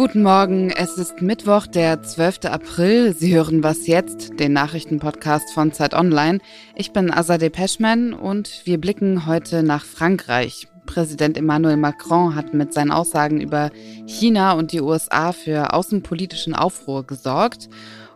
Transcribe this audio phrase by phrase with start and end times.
[0.00, 2.46] Guten Morgen, es ist Mittwoch, der 12.
[2.46, 3.14] April.
[3.14, 6.38] Sie hören Was jetzt, den Nachrichtenpodcast von Zeit Online.
[6.74, 10.68] Ich bin Azadeh Peschman und wir blicken heute nach Frankreich.
[10.86, 13.70] Präsident Emmanuel Macron hat mit seinen Aussagen über
[14.06, 17.68] China und die USA für außenpolitischen Aufruhr gesorgt.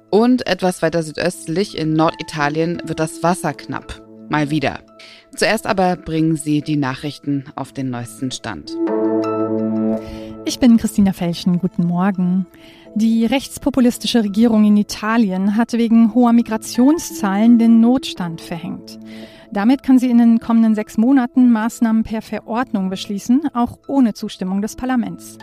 [0.08, 4.02] Und etwas weiter südöstlich in Norditalien wird das Wasser knapp.
[4.30, 4.78] Mal wieder.
[5.36, 8.74] Zuerst aber bringen Sie die Nachrichten auf den neuesten Stand.
[10.46, 11.58] Ich bin Christina Felschen.
[11.58, 12.46] Guten Morgen.
[12.94, 18.98] Die rechtspopulistische Regierung in Italien hat wegen hoher Migrationszahlen den Notstand verhängt.
[19.52, 24.60] Damit kann sie in den kommenden sechs Monaten Maßnahmen per Verordnung beschließen, auch ohne Zustimmung
[24.60, 25.38] des Parlaments.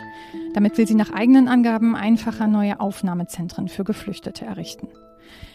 [0.54, 4.86] Damit will sie nach eigenen Angaben einfacher neue Aufnahmezentren für Geflüchtete errichten.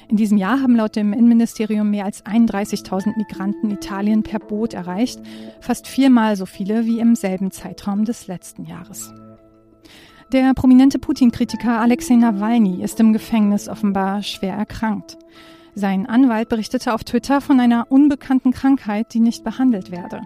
[0.10, 5.22] In diesem Jahr haben laut dem Innenministerium mehr als 31.000 Migranten Italien per Boot erreicht,
[5.62, 9.14] fast viermal so viele wie im selben Zeitraum des letzten Jahres.
[10.34, 15.18] Der prominente Putin-Kritiker Alexei Nawalny ist im Gefängnis offenbar schwer erkrankt.
[15.74, 20.24] Sein Anwalt berichtete auf Twitter von einer unbekannten Krankheit, die nicht behandelt werde.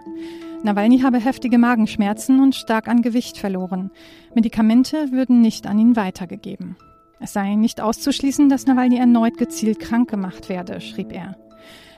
[0.64, 3.92] Nawalny habe heftige Magenschmerzen und stark an Gewicht verloren.
[4.34, 6.76] Medikamente würden nicht an ihn weitergegeben.
[7.20, 11.36] Es sei nicht auszuschließen, dass Nawalny erneut gezielt krank gemacht werde, schrieb er.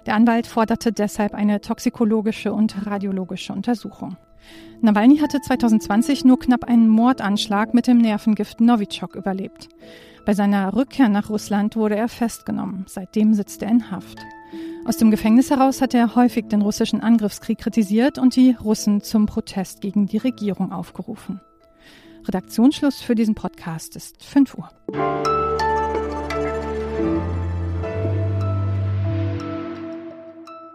[0.05, 4.19] Der Anwalt forderte deshalb eine toxikologische und radiologische Untersuchung.
[4.81, 9.69] Nawalny hatte 2020 nur knapp einen Mordanschlag mit dem Nervengift Novichok überlebt.
[10.27, 12.85] Bei seiner Rückkehr nach Russland wurde er festgenommen.
[12.87, 14.19] Seitdem sitzt er in Haft.
[14.85, 19.27] Aus dem Gefängnis heraus hat er häufig den russischen Angriffskrieg kritisiert und die Russen zum
[19.27, 21.41] Protest gegen die Regierung aufgerufen.
[22.27, 24.71] Redaktionsschluss für diesen Podcast ist 5 Uhr.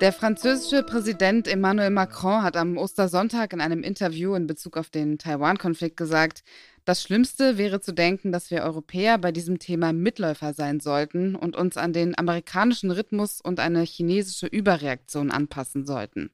[0.02, 5.18] Der französische Präsident Emmanuel Macron hat am Ostersonntag in einem Interview in Bezug auf den
[5.18, 6.46] Taiwan-Konflikt gesagt,
[6.86, 11.58] das Schlimmste wäre zu denken, dass wir Europäer bei diesem Thema Mitläufer sein sollten und
[11.58, 16.32] uns an den amerikanischen Rhythmus und eine chinesische Überreaktion anpassen sollten.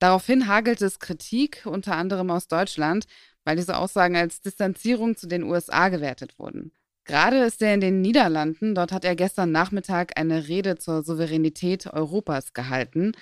[0.00, 3.06] Daraufhin hagelte es Kritik, unter anderem aus Deutschland,
[3.44, 6.72] weil diese Aussagen als Distanzierung zu den USA gewertet wurden.
[7.10, 8.76] Gerade ist er in den Niederlanden.
[8.76, 13.14] Dort hat er gestern Nachmittag eine Rede zur Souveränität Europas gehalten.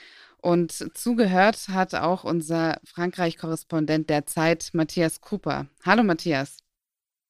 [0.43, 5.69] Und zugehört hat auch unser Frankreich-Korrespondent der Zeit, Matthias Cooper.
[5.87, 6.59] Hallo Matthias.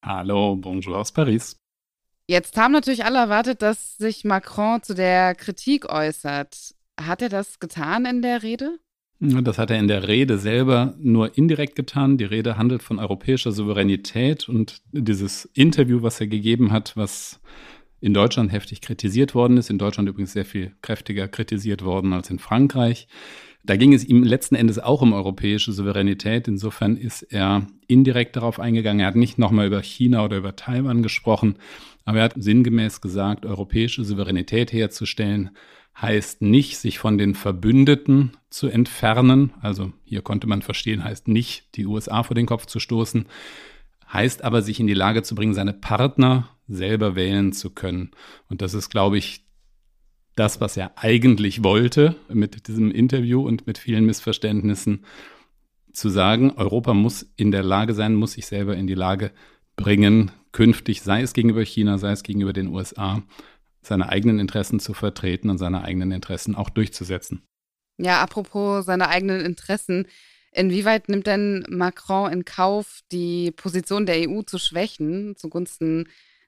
[0.03, 1.55] Hallo, bonjour aus Paris.
[2.27, 6.75] Jetzt haben natürlich alle erwartet, dass sich Macron zu der Kritik äußert.
[6.99, 8.79] Hat er das getan in der Rede?
[9.21, 12.17] Das hat er in der Rede selber nur indirekt getan.
[12.17, 17.41] Die Rede handelt von europäischer Souveränität und dieses Interview, was er gegeben hat, was
[17.99, 22.29] in Deutschland heftig kritisiert worden ist, in Deutschland übrigens sehr viel kräftiger kritisiert worden als
[22.29, 23.09] in Frankreich.
[23.63, 26.47] Da ging es ihm letzten Endes auch um europäische Souveränität.
[26.47, 29.01] Insofern ist er indirekt darauf eingegangen.
[29.01, 31.55] Er hat nicht nochmal über China oder über Taiwan gesprochen,
[32.05, 35.49] aber er hat sinngemäß gesagt, europäische Souveränität herzustellen
[36.01, 39.53] heißt nicht, sich von den Verbündeten zu entfernen.
[39.61, 43.25] Also hier konnte man verstehen, heißt nicht, die USA vor den Kopf zu stoßen,
[44.11, 48.11] heißt aber, sich in die Lage zu bringen, seine Partner selber wählen zu können.
[48.49, 49.45] Und das ist, glaube ich,
[50.35, 55.05] das, was er eigentlich wollte mit diesem Interview und mit vielen Missverständnissen,
[55.91, 59.31] zu sagen, Europa muss in der Lage sein, muss sich selber in die Lage
[59.75, 63.23] bringen, künftig, sei es gegenüber China, sei es gegenüber den USA,
[63.81, 67.43] seine eigenen Interessen zu vertreten und seine eigenen Interessen auch durchzusetzen.
[67.97, 70.07] Ja, apropos seine eigenen Interessen.
[70.51, 76.07] Inwieweit nimmt denn Macron in Kauf, die Position der EU zu schwächen zugunsten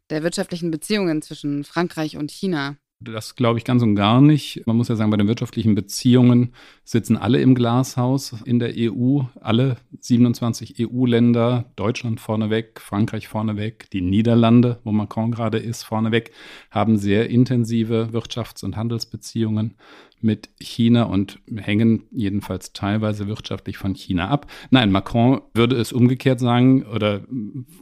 [0.09, 2.77] der wirtschaftlichen Beziehungen zwischen Frankreich und China?
[3.03, 4.62] Das glaube ich ganz und gar nicht.
[4.67, 6.53] Man muss ja sagen, bei den wirtschaftlichen Beziehungen
[6.84, 14.01] sitzen alle im Glashaus in der EU, alle 27 EU-Länder, Deutschland vorneweg, Frankreich vorneweg, die
[14.01, 16.31] Niederlande, wo Macron gerade ist, vorneweg,
[16.69, 19.78] haben sehr intensive Wirtschafts- und Handelsbeziehungen
[20.23, 24.47] mit China und hängen jedenfalls teilweise wirtschaftlich von China ab.
[24.69, 27.22] Nein, Macron würde es umgekehrt sagen oder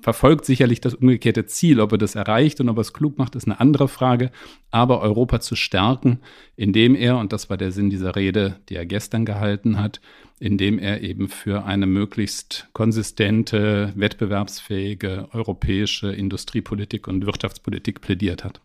[0.01, 1.79] verfolgt sicherlich das umgekehrte Ziel.
[1.79, 4.31] Ob er das erreicht und ob er es klug macht, ist eine andere Frage.
[4.71, 6.19] Aber Europa zu stärken,
[6.55, 9.99] indem er, und das war der Sinn dieser Rede, die er gestern gehalten hat,
[10.39, 18.61] indem er eben für eine möglichst konsistente, wettbewerbsfähige europäische Industriepolitik und Wirtschaftspolitik plädiert hat.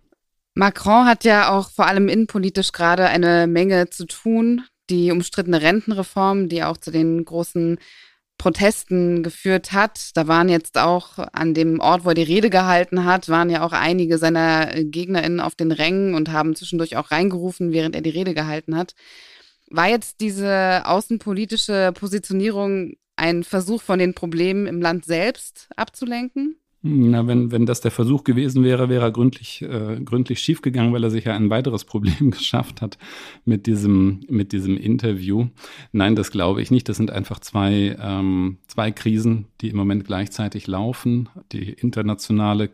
[0.54, 4.62] Macron hat ja auch vor allem innenpolitisch gerade eine Menge zu tun.
[4.90, 7.78] Die umstrittene Rentenreform, die auch zu den großen
[8.38, 10.10] Protesten geführt hat.
[10.14, 13.64] Da waren jetzt auch an dem Ort, wo er die Rede gehalten hat, waren ja
[13.64, 18.10] auch einige seiner GegnerInnen auf den Rängen und haben zwischendurch auch reingerufen, während er die
[18.10, 18.94] Rede gehalten hat.
[19.70, 26.56] War jetzt diese außenpolitische Positionierung ein Versuch von den Problemen im Land selbst abzulenken?
[26.86, 31.02] Na, wenn, wenn das der Versuch gewesen wäre, wäre er gründlich, äh, gründlich schiefgegangen, weil
[31.02, 32.98] er sich ja ein weiteres Problem geschafft hat
[33.46, 35.46] mit diesem, mit diesem Interview.
[35.92, 36.86] Nein, das glaube ich nicht.
[36.90, 41.30] Das sind einfach zwei, ähm, zwei Krisen, die im Moment gleichzeitig laufen.
[41.52, 42.68] Die internationale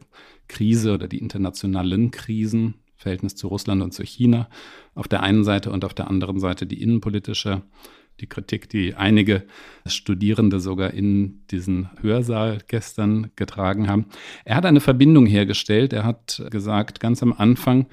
[0.48, 4.48] Krise oder die internationalen Krisen, Verhältnis zu Russland und zu China
[4.96, 7.62] auf der einen Seite und auf der anderen Seite die innenpolitische
[8.20, 9.44] die Kritik, die einige
[9.87, 14.06] Studierende sogar in diesen Hörsaal gestern getragen haben.
[14.44, 15.93] Er hat eine Verbindung hergestellt.
[15.93, 17.87] Er hat gesagt, ganz am Anfang,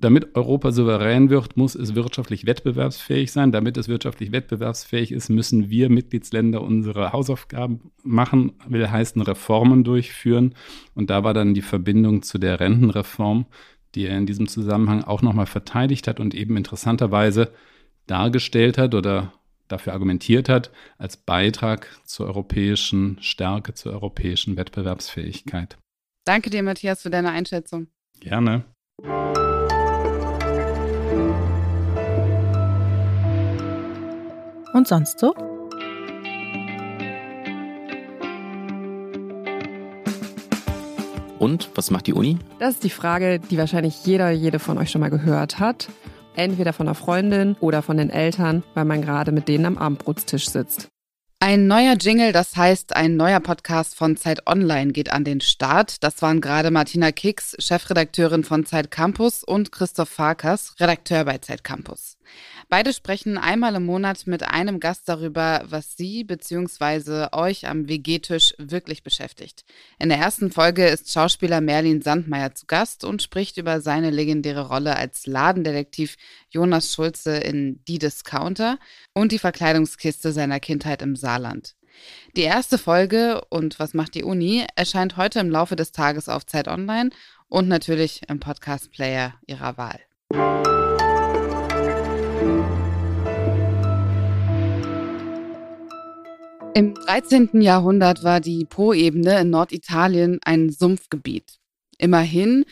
[0.00, 3.50] damit Europa souverän wird, muss es wirtschaftlich wettbewerbsfähig sein.
[3.50, 10.54] Damit es wirtschaftlich wettbewerbsfähig ist, müssen wir Mitgliedsländer unsere Hausaufgaben machen, will heißen Reformen durchführen.
[10.94, 13.46] Und da war dann die Verbindung zu der Rentenreform,
[13.94, 17.50] die er in diesem Zusammenhang auch nochmal verteidigt hat und eben interessanterweise
[18.08, 19.32] dargestellt hat oder
[19.68, 25.76] dafür argumentiert hat, als Beitrag zur europäischen Stärke, zur europäischen Wettbewerbsfähigkeit.
[26.24, 27.86] Danke dir, Matthias, für deine Einschätzung.
[28.20, 28.64] Gerne.
[34.74, 35.34] Und sonst so?
[41.38, 42.38] Und was macht die Uni?
[42.58, 45.88] Das ist die Frage, die wahrscheinlich jeder, jede von euch schon mal gehört hat
[46.38, 50.48] entweder von einer Freundin oder von den Eltern, weil man gerade mit denen am Abendbrotstisch
[50.48, 50.88] sitzt.
[51.40, 56.02] Ein neuer Jingle, das heißt ein neuer Podcast von Zeit Online geht an den Start.
[56.02, 61.62] Das waren gerade Martina Kicks, Chefredakteurin von Zeit Campus und Christoph Farkas, Redakteur bei Zeit
[61.62, 62.18] Campus.
[62.68, 67.28] Beide sprechen einmal im Monat mit einem Gast darüber, was sie bzw.
[67.32, 69.64] euch am WG-Tisch wirklich beschäftigt.
[69.98, 74.68] In der ersten Folge ist Schauspieler Merlin Sandmeier zu Gast und spricht über seine legendäre
[74.68, 76.16] Rolle als Ladendetektiv
[76.50, 78.78] Jonas Schulze in Die Discounter
[79.14, 81.74] und die Verkleidungskiste seiner Kindheit im Saarland.
[82.38, 86.46] Die erste Folge und Was macht die Uni erscheint heute im Laufe des Tages auf
[86.46, 87.10] Zeit Online
[87.48, 90.00] und natürlich im Podcast-Player Ihrer Wahl.
[96.74, 97.60] Im 13.
[97.60, 101.58] Jahrhundert war die Po-Ebene in Norditalien ein Sumpfgebiet.
[101.98, 102.64] Immerhin,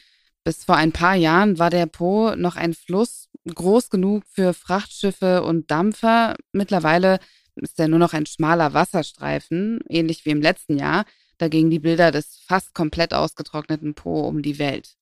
[0.44, 5.42] bis vor ein paar Jahren war der Po noch ein Fluss groß genug für Frachtschiffe
[5.42, 6.36] und Dampfer.
[6.52, 7.18] Mittlerweile
[7.56, 11.04] ist er nur noch ein schmaler Wasserstreifen, ähnlich wie im letzten Jahr.
[11.38, 14.96] Da gingen die Bilder des fast komplett ausgetrockneten Po um die Welt.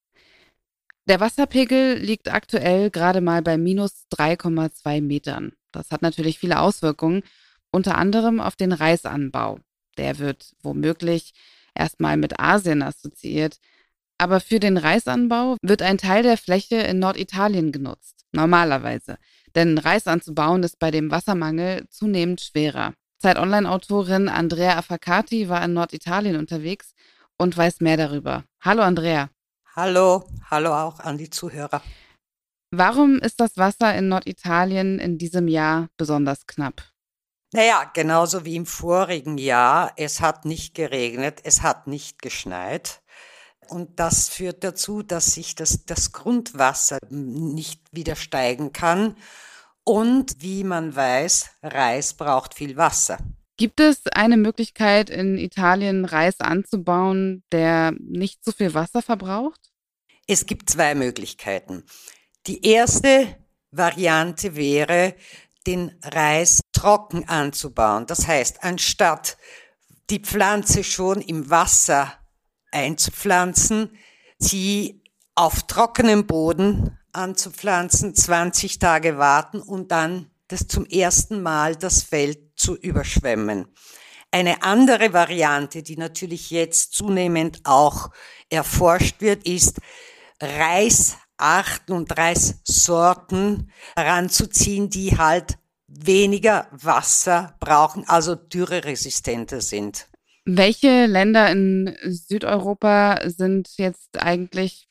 [1.07, 5.53] Der Wasserpegel liegt aktuell gerade mal bei minus 3,2 Metern.
[5.71, 7.23] Das hat natürlich viele Auswirkungen
[7.71, 9.59] unter anderem auf den Reisanbau.
[9.99, 11.35] Der wird womöglich
[11.75, 13.59] erstmal mit Asien assoziiert.
[14.17, 19.19] Aber für den Reisanbau wird ein Teil der Fläche in Norditalien genutzt, normalerweise.
[19.55, 22.95] Denn Reis anzubauen ist bei dem Wassermangel zunehmend schwerer.
[23.19, 26.93] Zeit-Online-Autorin Andrea Affacati war in Norditalien unterwegs
[27.39, 28.45] und weiß mehr darüber.
[28.61, 29.31] Hallo Andrea.
[29.77, 31.83] Hallo, hallo auch an die Zuhörer.
[32.71, 36.83] Warum ist das Wasser in Norditalien in diesem Jahr besonders knapp?
[37.53, 39.93] Naja, genauso wie im vorigen Jahr.
[39.97, 43.01] Es hat nicht geregnet, es hat nicht geschneit.
[43.69, 49.17] Und das führt dazu, dass sich das, das Grundwasser nicht wieder steigen kann.
[49.85, 53.19] Und wie man weiß, Reis braucht viel Wasser.
[53.57, 59.61] Gibt es eine Möglichkeit, in Italien Reis anzubauen, der nicht so viel Wasser verbraucht?
[60.27, 61.85] Es gibt zwei Möglichkeiten.
[62.47, 63.37] Die erste
[63.71, 65.15] Variante wäre,
[65.67, 68.07] den Reis trocken anzubauen.
[68.07, 69.37] Das heißt, anstatt
[70.11, 72.13] die Pflanze schon im Wasser
[72.75, 73.97] einzupflanzen,
[74.39, 75.03] sie
[75.35, 82.39] auf trockenem Boden anzupflanzen, 20 Tage warten und dann das zum ersten Mal das Feld
[82.57, 83.67] zu überschwemmen.
[84.31, 88.11] Eine andere Variante, die natürlich jetzt zunehmend auch
[88.51, 89.81] erforscht wird, ist
[90.41, 100.09] Reis Arten und Reissorten heranzuziehen, die halt weniger Wasser brauchen, also dürreresistenter sind.
[100.47, 104.89] Welche Länder in Südeuropa sind jetzt eigentlich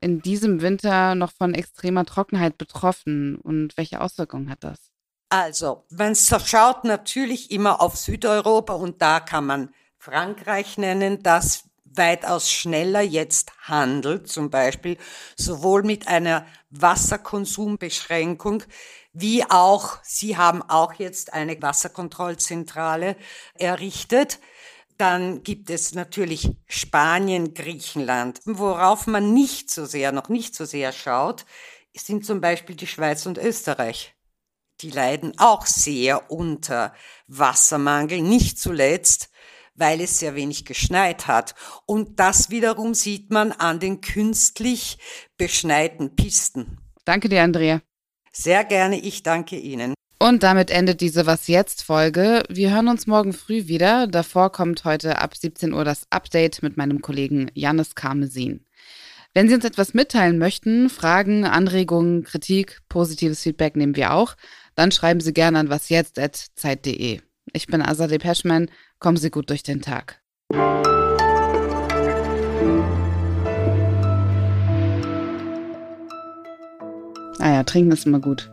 [0.00, 4.90] in diesem Winter noch von extremer Trockenheit betroffen und welche Auswirkungen hat das?
[5.28, 12.50] Also, man schaut natürlich immer auf Südeuropa und da kann man Frankreich nennen, das weitaus
[12.50, 14.96] schneller jetzt handelt, zum Beispiel
[15.36, 18.62] sowohl mit einer Wasserkonsumbeschränkung
[19.18, 23.16] wie auch, Sie haben auch jetzt eine Wasserkontrollzentrale
[23.54, 24.40] errichtet.
[24.98, 28.40] Dann gibt es natürlich Spanien, Griechenland.
[28.44, 31.44] Worauf man nicht so sehr, noch nicht so sehr schaut,
[31.94, 34.14] sind zum Beispiel die Schweiz und Österreich.
[34.80, 36.94] Die leiden auch sehr unter
[37.26, 39.30] Wassermangel, nicht zuletzt,
[39.74, 41.54] weil es sehr wenig geschneit hat.
[41.86, 44.98] Und das wiederum sieht man an den künstlich
[45.36, 46.78] beschneiten Pisten.
[47.04, 47.82] Danke dir, Andrea.
[48.32, 49.95] Sehr gerne, ich danke Ihnen.
[50.26, 52.42] Und damit endet diese Was jetzt Folge.
[52.48, 54.08] Wir hören uns morgen früh wieder.
[54.08, 58.66] Davor kommt heute ab 17 Uhr das Update mit meinem Kollegen Janis Karmesin.
[59.34, 64.34] Wenn Sie uns etwas mitteilen möchten, Fragen, Anregungen, Kritik, positives Feedback nehmen wir auch,
[64.74, 67.20] dann schreiben Sie gerne an wasjetzt.zeit.de.
[67.52, 68.68] Ich bin Azadeh Peschman.
[68.98, 70.20] Kommen Sie gut durch den Tag.
[77.38, 78.50] Ah ja, trinken ist immer gut.